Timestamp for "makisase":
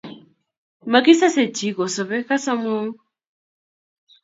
0.91-1.43